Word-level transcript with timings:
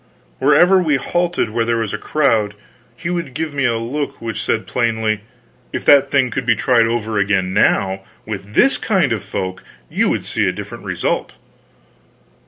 Wherever 0.39 0.79
we 0.81 0.95
halted 0.95 1.51
where 1.51 1.63
there 1.63 1.77
was 1.77 1.93
a 1.93 1.97
crowd, 1.99 2.55
he 2.97 3.11
would 3.11 3.35
give 3.35 3.53
me 3.53 3.65
a 3.65 3.77
look 3.77 4.19
which 4.19 4.43
said 4.43 4.65
plainly: 4.65 5.21
"if 5.71 5.85
that 5.85 6.09
thing 6.09 6.31
could 6.31 6.43
be 6.47 6.55
tried 6.55 6.87
over 6.87 7.19
again 7.19 7.53
now, 7.53 8.01
with 8.25 8.55
this 8.55 8.79
kind 8.79 9.13
of 9.13 9.21
folk, 9.21 9.63
you 9.91 10.09
would 10.09 10.25
see 10.25 10.47
a 10.49 10.51
different 10.51 10.85
result." 10.85 11.35